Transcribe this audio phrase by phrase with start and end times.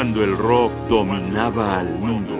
[0.00, 2.34] cuando el rock dominaba al mundo.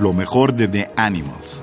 [0.00, 1.62] Lo mejor de The Animals.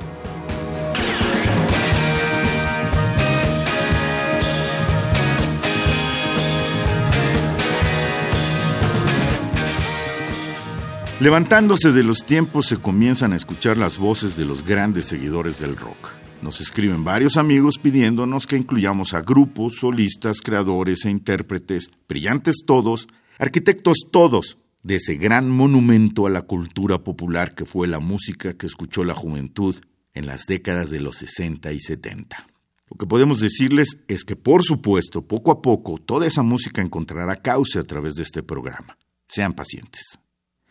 [11.19, 15.75] Levantándose de los tiempos se comienzan a escuchar las voces de los grandes seguidores del
[15.75, 16.19] rock.
[16.41, 23.07] Nos escriben varios amigos pidiéndonos que incluyamos a grupos, solistas, creadores e intérpretes, brillantes todos,
[23.37, 28.67] arquitectos todos, de ese gran monumento a la cultura popular que fue la música que
[28.67, 29.75] escuchó la juventud
[30.13, 32.47] en las décadas de los 60 y 70.
[32.89, 37.41] Lo que podemos decirles es que, por supuesto, poco a poco, toda esa música encontrará
[37.41, 38.97] cauce a través de este programa.
[39.27, 40.17] Sean pacientes.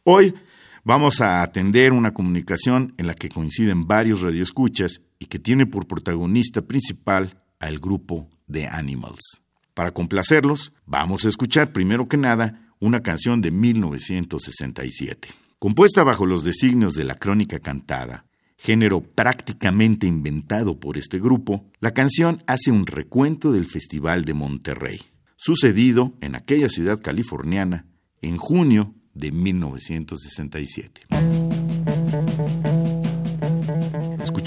[0.02, 0.34] Hoy
[0.82, 5.86] vamos a atender una comunicación en la que coinciden varios radioescuchas y que tiene por
[5.86, 9.42] protagonista principal al grupo The Animals.
[9.74, 15.28] Para complacerlos, vamos a escuchar primero que nada una canción de 1967.
[15.58, 18.26] Compuesta bajo los designios de la crónica cantada,
[18.56, 25.00] género prácticamente inventado por este grupo, la canción hace un recuento del Festival de Monterrey,
[25.36, 27.86] sucedido en aquella ciudad californiana
[28.20, 31.47] en junio de 1967.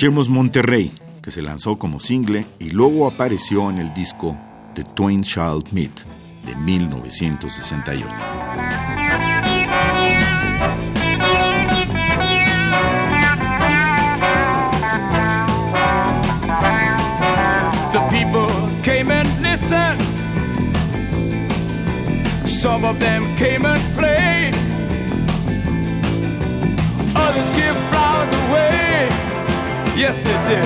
[0.01, 4.35] Escuchemos Monterrey, que se lanzó como single y luego apareció en el disco
[4.73, 5.91] The Twain Child Meet
[6.43, 8.07] de 1968.
[17.91, 18.49] The people
[18.81, 20.01] came and listened.
[22.49, 24.55] Some of them came and played.
[27.15, 28.71] Others give flowers away.
[29.93, 30.63] Yes, it did.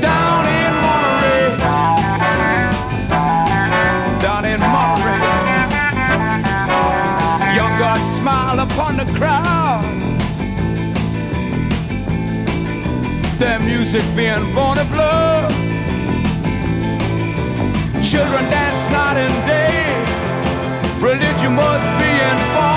[0.00, 1.58] Down in Monterey.
[4.18, 5.20] Down in Monterey.
[7.54, 9.84] Young God smile upon the crowd.
[13.38, 15.52] Their music being born of love.
[18.02, 20.04] Children dance night and day.
[21.00, 22.73] Religion was being born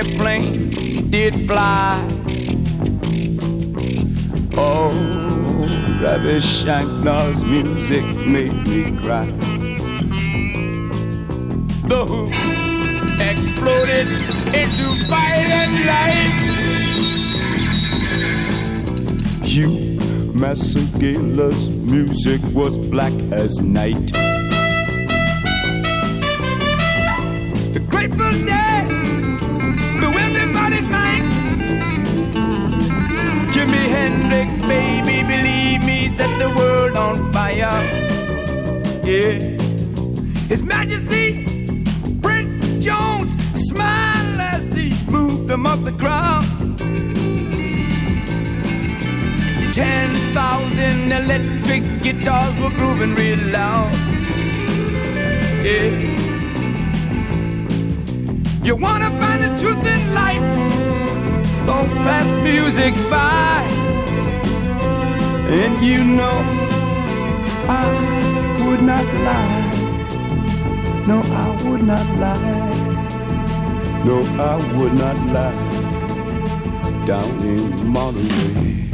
[0.00, 2.02] airplane did fly
[4.56, 4.90] Oh,
[6.02, 9.26] Ravi Shankar's music made me cry.
[11.90, 12.22] The Who
[13.30, 14.08] exploded
[14.60, 16.36] into fire and light.
[19.44, 19.98] Hugh,
[20.40, 24.12] Masekela's music was black as night.
[27.72, 28.59] The Grateful Dead
[39.10, 39.40] Yeah.
[40.46, 41.44] His Majesty,
[42.22, 46.46] Prince Jones, smiled as he moved them off the ground.
[49.74, 53.92] Ten thousand electric guitars were grooving real loud.
[55.64, 55.90] Yeah.
[58.62, 60.46] You wanna find the truth in life?
[61.66, 63.66] Don't pass music by.
[65.50, 66.36] And you know
[67.66, 68.29] I
[68.70, 69.70] would not lie.
[71.08, 72.70] No, I would not lie.
[74.04, 75.54] No, I would not lie.
[77.04, 78.88] Down in Monterey.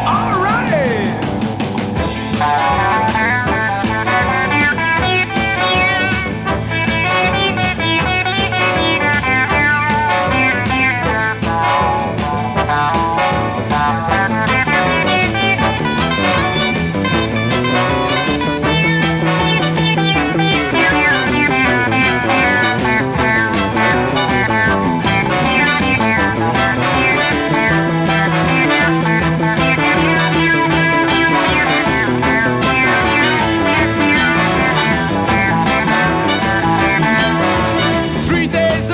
[0.14, 0.60] All right.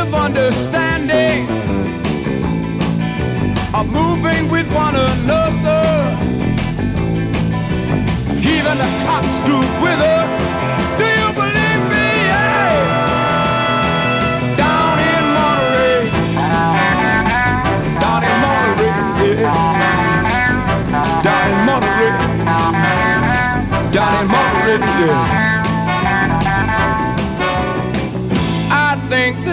[0.06, 1.48] of understanding,
[3.74, 6.16] of moving with one another.
[8.38, 10.30] Even the cops group with us.
[10.98, 12.08] Do you believe me?
[12.30, 12.86] Yeah.
[14.56, 16.10] Down in Monterey,
[18.00, 18.92] down in Monterey,
[19.40, 19.62] yeah.
[21.22, 22.12] down in Monterey,
[23.92, 24.78] down in Monterey.
[25.06, 25.35] Yeah.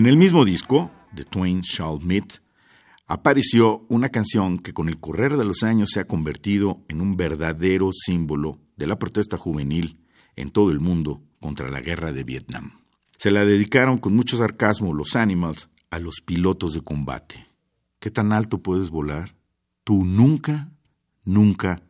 [0.00, 2.40] En el mismo disco, The Twain Shall Meet,
[3.06, 7.18] apareció una canción que con el correr de los años se ha convertido en un
[7.18, 10.00] verdadero símbolo de la protesta juvenil
[10.36, 12.80] en todo el mundo contra la guerra de Vietnam.
[13.18, 17.46] Se la dedicaron con mucho sarcasmo los Animals a los pilotos de combate.
[17.98, 19.36] ¿Qué tan alto puedes volar?
[19.84, 20.72] Tú nunca,
[21.24, 21.82] nunca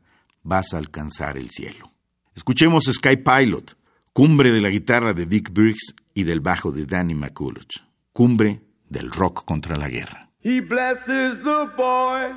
[0.43, 1.89] vas a alcanzar el cielo.
[2.35, 3.79] Escuchemos Sky Pilot,
[4.13, 7.89] cumbre de la guitarra de Dick Briggs y del bajo de Danny McCulloch.
[8.13, 10.29] Cumbre del rock contra la guerra.
[10.41, 12.35] He blesses the boys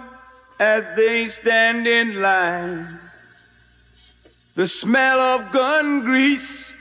[0.60, 2.88] as they stand in line.
[4.56, 6.74] The smell of gun grease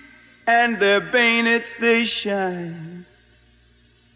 [0.46, 3.06] and their bayonets they shine.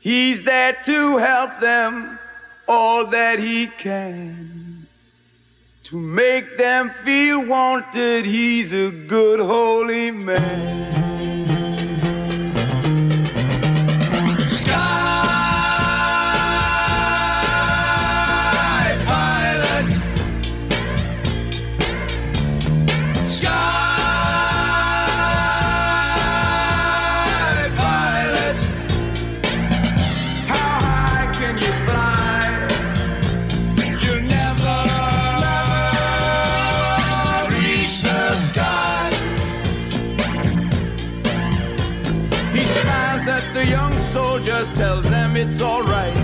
[0.00, 2.18] He's there to help them
[2.68, 4.86] all that he can.
[5.84, 11.05] To make them feel wanted, he's a good holy man.
[44.76, 46.14] Tells them it's alright.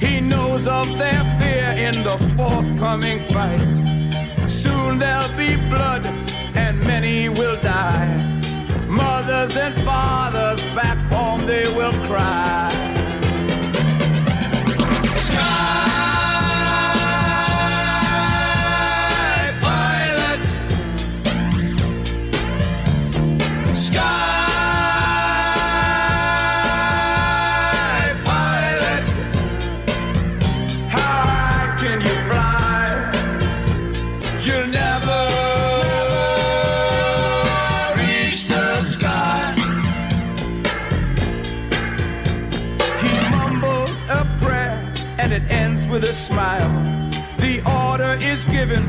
[0.00, 4.48] He knows of their fear in the forthcoming fight.
[4.48, 6.06] Soon there'll be blood
[6.54, 8.06] and many will die.
[8.86, 12.51] Mothers and fathers back home they will cry.
[45.92, 46.70] With a smile.
[47.38, 48.84] The order is given,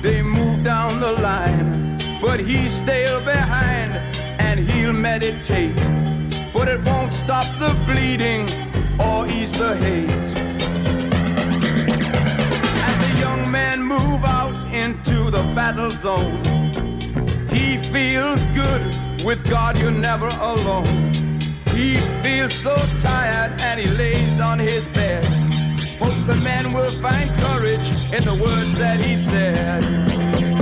[0.00, 1.98] they move down the line.
[2.22, 3.92] But he's still behind
[4.40, 5.76] and he'll meditate.
[6.54, 8.42] But it won't stop the bleeding
[8.98, 10.26] or ease the hate.
[12.88, 16.42] As the young men move out into the battle zone,
[17.50, 18.82] he feels good.
[19.22, 21.12] With God, you're never alone.
[21.68, 25.53] He feels so tired and he lays on his bed
[26.26, 30.53] the man will find courage in the words that he said.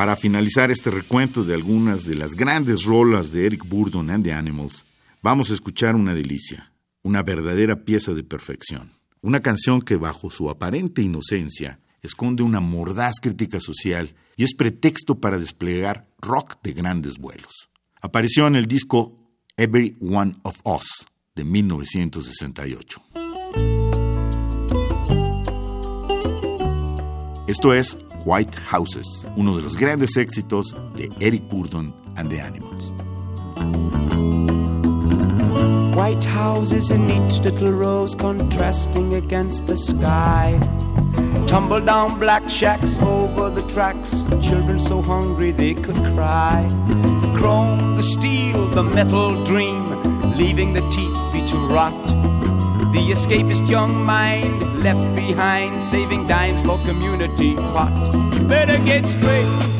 [0.00, 4.32] Para finalizar este recuento de algunas de las grandes rolas de Eric Burdon and the
[4.32, 4.86] Animals,
[5.20, 8.92] vamos a escuchar una delicia, una verdadera pieza de perfección.
[9.20, 15.20] Una canción que bajo su aparente inocencia esconde una mordaz crítica social y es pretexto
[15.20, 17.68] para desplegar rock de grandes vuelos.
[18.00, 19.18] Apareció en el disco
[19.58, 21.04] Every One of Us
[21.34, 23.02] de 1968.
[27.46, 32.92] Esto es White Houses, uno de los grandes éxitos de Eric Burdon and the Animals.
[35.96, 40.58] White houses in neat little rows contrasting against the sky.
[41.46, 44.22] Tumble down black shacks over the tracks.
[44.42, 46.66] Children so hungry they could cry.
[46.86, 50.02] The chrome, the steel, the metal dream,
[50.36, 52.29] leaving the teepee to rot.
[52.92, 57.92] The escapist young mind left behind, saving dimes for community pot.
[58.34, 59.79] You better get straight.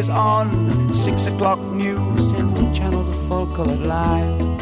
[0.00, 0.48] Is on.
[0.94, 4.58] Six o'clock news and channels of full colored lies.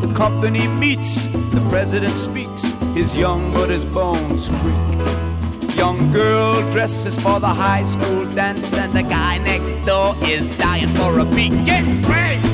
[0.00, 2.62] The company meets, the president speaks,
[2.94, 5.76] his young but his bones creak.
[5.76, 10.92] Young girl dresses for the high school dance, and the guy next door is dying
[10.98, 11.64] for a beat.
[11.64, 12.49] Get straight!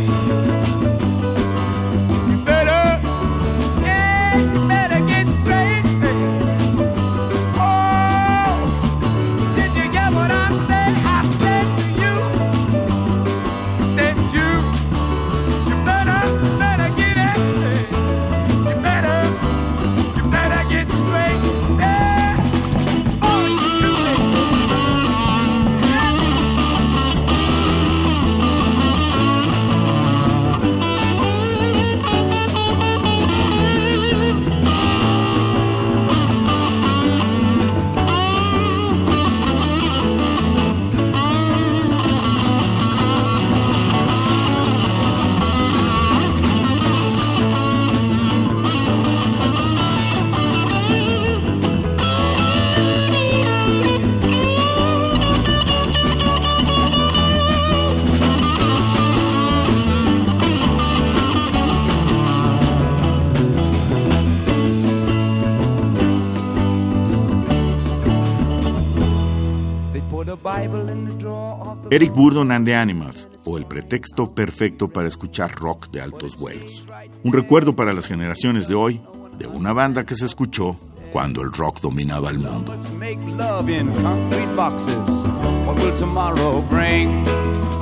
[71.90, 76.84] Eric Burdon and the Animals, o el pretexto perfecto para escuchar rock de altos vuelos.
[77.22, 79.00] Un recuerdo para las generaciones de hoy
[79.38, 80.76] de una banda que se escuchó
[81.12, 82.74] cuando el rock dominaba el mundo.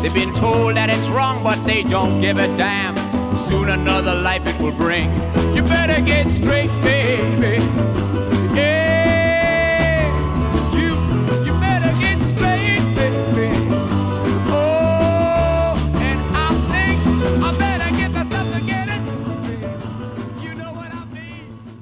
[0.04, 2.94] They've been told that it's wrong, but they don't give a damn.
[3.38, 5.10] Soon another life it will bring.
[5.56, 7.62] You better get straight, baby.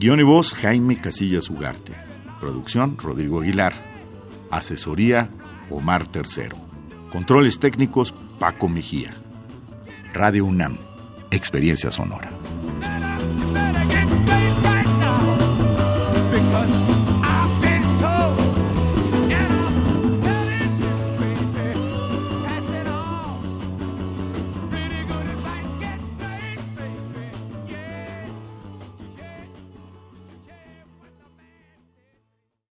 [0.02, 1.92] Guión y voz Jaime Casillas Ugarte.
[2.40, 3.72] Producción Rodrigo Aguilar.
[4.50, 5.30] Asesoría
[5.70, 6.56] Omar Tercero.
[7.12, 9.14] Controles técnicos Paco Mejía.
[10.12, 10.76] Radio UNAM.
[11.30, 12.32] Experiencia sonora.